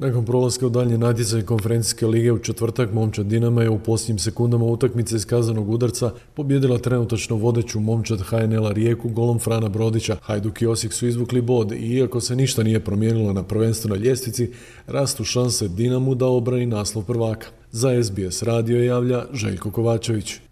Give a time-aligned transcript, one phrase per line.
[0.00, 4.64] Nakon prolaska u daljnje natjecanje konferencijske lige u četvrtak, momčad Dinama je u posljednjim sekundama
[4.64, 10.16] utakmice iz kazanog udarca pobjedila trenutačno vodeću momčad HNL-a Rijeku golom Frana Brodića.
[10.22, 14.50] Hajduk i Osijek su izvukli bod i iako se ništa nije promijenilo na prvenstvenoj ljestvici,
[14.86, 17.46] rastu šanse Dinamu da obrani naslov prvaka.
[17.70, 20.49] Za SBS radio javlja Željko Kovačević.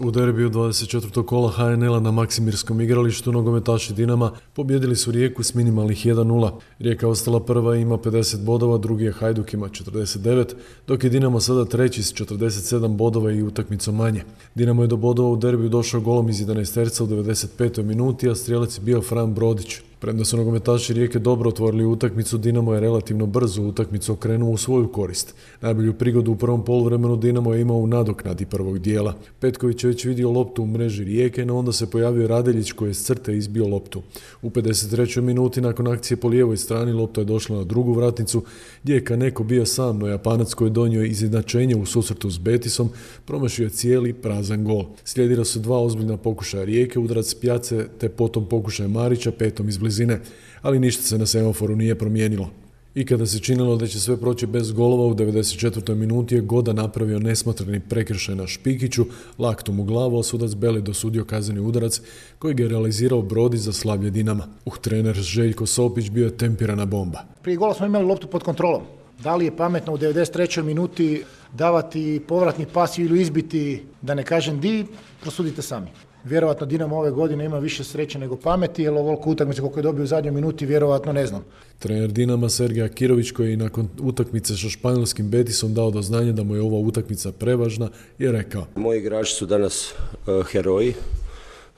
[0.00, 1.26] U derbiju 24.
[1.26, 6.50] kola HNL-a na Maksimirskom igralištu nogometaši Dinama pobjedili su Rijeku s minimalnih 1-0.
[6.78, 10.54] Rijeka ostala prva ima 50 bodova, drugi je Hajduk ima 49,
[10.86, 14.24] dok je Dinamo sada treći s 47 bodova i utakmicom manje.
[14.54, 17.82] Dinamo je do bodova u derbiju došao golom iz 11 terca u 95.
[17.82, 19.80] minuti, a strijelac je bio Fran Brodić.
[20.02, 24.88] Premda su nogometaši Rijeke dobro otvorili utakmicu, Dinamo je relativno brzo utakmicu okrenuo u svoju
[24.88, 25.34] korist.
[25.60, 29.14] Najbolju prigodu u prvom poluvremenu Dinamo je imao u nadoknadi prvog dijela.
[29.40, 32.94] Petković je već vidio loptu u mreži Rijeke, no onda se pojavio Radeljić koji je
[32.94, 34.02] s crte izbio loptu.
[34.42, 35.20] U 53.
[35.20, 38.42] minuti nakon akcije po lijevoj strani lopta je došla na drugu vratnicu
[38.82, 42.90] gdje je Kaneko bio sam, no Japanac koji je donio izjednačenje u susretu s Betisom
[43.24, 44.84] promašio cijeli prazan gol.
[45.04, 50.20] Slijedila su dva ozbiljna pokušaja Rijeke, udarac Pjace te potom pokušaj Marića petom iz blizine,
[50.62, 52.50] ali ništa se na semaforu nije promijenilo.
[52.94, 55.94] I kada se činilo da će sve proći bez golova u 94.
[55.94, 59.06] minuti je Goda napravio nesmotreni prekršaj na Špikiću,
[59.38, 62.00] laktom u glavu, a sudac Beli dosudio kazneni udarac
[62.38, 64.46] koji je realizirao Brodi za slavlje Dinama.
[64.64, 67.24] Uh, trener Željko Sopić bio je tempirana bomba.
[67.42, 68.82] Prije gola smo imali loptu pod kontrolom.
[69.22, 70.62] Da li je pametno u 93.
[70.62, 74.86] minuti davati povratni pas ili izbiti, da ne kažem di,
[75.20, 75.88] prosudite sami.
[76.24, 80.02] Vjerojatno Dinamo ove godine ima više sreće nego pameti, jer ovoliko utakmice koliko je dobio
[80.04, 81.44] u zadnjoj minuti, vjerojatno ne znam.
[81.78, 86.42] Trener Dinama Sergej Akirović koji je nakon utakmice sa španjolskim Betisom dao do znanja da
[86.42, 88.66] mu je ova utakmica prevažna je rekao.
[88.76, 89.94] Moji igrači su danas
[90.26, 90.94] uh, heroji,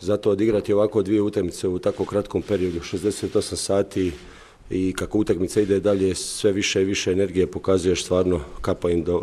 [0.00, 4.12] zato odigrati ovako dvije utakmice u tako kratkom periodu, 68 sati,
[4.69, 9.21] i kako utakmica ide dalje sve više i više energije pokazuješ stvarno kapa im do,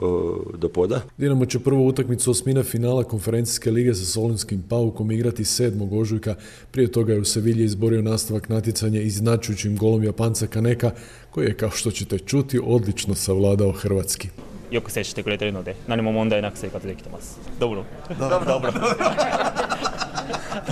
[0.58, 1.00] do poda.
[1.18, 6.00] Dinamo će prvu utakmicu osmine finala konferencijske lige sa Solinskim paukom igrati 7.
[6.00, 6.34] ožujka.
[6.70, 10.90] Prije toga je u Sevilji izborio nastavak natjecanja iznačujućim golom Japanca Kaneka
[11.30, 14.28] koji je kao što ćete čuti odlično savladao hrvatski.
[14.70, 17.38] よく接してくれてるので何も問題なく生活できてます。
[17.60, 17.84] Dobro.
[18.18, 18.44] Dobro.
[18.44, 18.72] Dobro.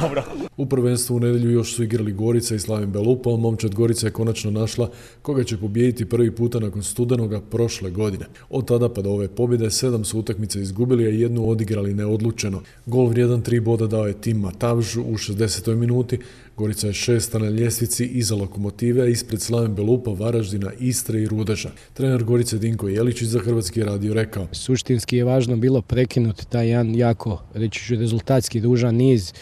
[0.00, 0.24] Dobro.
[0.59, 4.51] U prvenstvu u nedjelju još su igrali Gorica i Slavim a momčad Gorica je konačno
[4.51, 4.89] našla
[5.21, 8.25] koga će pobijediti prvi puta nakon studenoga prošle godine.
[8.49, 12.61] Od tada pa do ove pobjede sedam su utakmice izgubili, a jednu odigrali neodlučeno.
[12.85, 15.75] Gol vrijedan tri boda dao je Tim Matavž u 60.
[15.75, 16.19] minuti,
[16.57, 21.71] Gorica je šesta na ljestvici iza lokomotive, a ispred Slaven Belupa, Varaždina, Istre i Rudeža.
[21.93, 24.47] Trener Gorice Dinko Jeličić za Hrvatski radio rekao.
[24.51, 29.33] Suštinski je važno bilo prekinuti taj jedan jako, reći ću, rezultatski dužan niz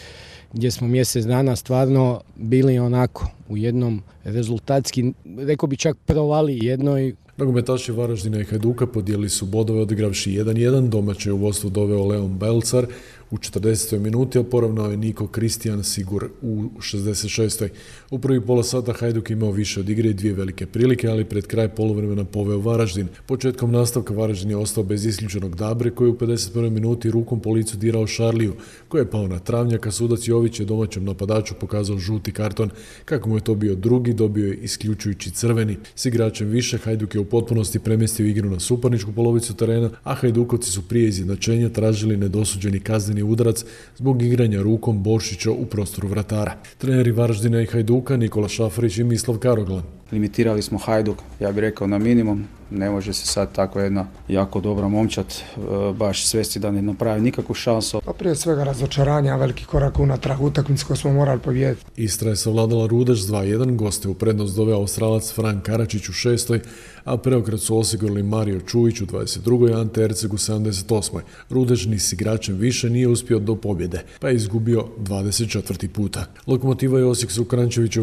[0.52, 7.92] gdje smo dana stvarno bili onako u jednom rezultatski, rekao bi čak provali jednoj Nogometaši
[7.92, 12.86] Varaždina i Hajduka podijeli su bodove odigravši 1-1, domaće u vodstvu doveo Leon Belcar,
[13.30, 13.98] u 40.
[13.98, 17.68] minuti, a poravnao je Niko Kristijan Sigur u 66.
[18.10, 21.46] U prvi pola sata Hajduk imao više od igre i dvije velike prilike, ali pred
[21.46, 23.08] kraj poluvremena poveo Varaždin.
[23.26, 26.70] Početkom nastavka Varaždin je ostao bez isključenog Dabre, koji je u 51.
[26.70, 28.54] minuti rukom po licu dirao Šarliju,
[28.88, 29.90] koji je pao na travnjaka.
[29.90, 32.70] Sudac Jović je domaćem napadaču pokazao žuti karton.
[33.04, 35.76] Kako mu je to bio drugi, dobio je isključujući crveni.
[35.94, 40.70] S igračem više Hajduk je u potpunosti premjestio igru na suparničku polovicu terena, a Hajdukovci
[40.70, 43.64] su prije izjednačenja tražili nedosuđeni kazneni udarac
[43.96, 46.54] zbog igranja rukom Boršića u prostoru vratara.
[46.78, 49.82] Treneri Varaždina i Hajduka Nikola Šafarić i Mislav Karoglan.
[50.12, 54.60] Limitirali smo Hajduk, ja bih rekao na minimum, ne može se sad tako jedna jako
[54.60, 55.60] dobra momčad e,
[55.92, 58.00] baš svesti da ne napravi nikakvu šansu.
[58.04, 61.84] Pa prije svega razočaranja, veliki korak unatrag, utakmicu koju smo morali pobijediti.
[61.96, 66.60] Istra je savladala Rudeš 2-1, goste u prednost doveo Australac Frank Karačić u šestoj,
[67.04, 69.80] a preokret su osigurali Mario Čujić u 22.
[69.80, 71.20] Ante Erceg u 78.
[71.50, 75.88] Rudež ni s igračem više nije uspio do pobjede, pa je izgubio 24.
[75.88, 76.24] puta.
[76.46, 77.46] Lokomotiva i Osijek su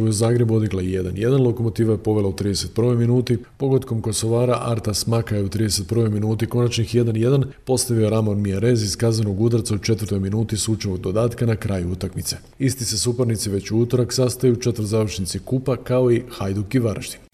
[0.08, 2.96] u Zagrebu odigla 1-1, Lokomotiva je povela u 31.
[2.98, 6.10] minuti, pogodkom Kosovara Arta Smaka je u 31.
[6.10, 11.56] minuti konačnih 1-1 postavio Ramon Mijarez iz kazanog udarca u četvrtoj minuti sučevog dodatka na
[11.56, 12.38] kraju utakmice.
[12.60, 16.80] Isti se suparnici već u utorak sastaju u četvr završnici kupa kao i Hajduk i
[16.80, 17.25] Varaždin.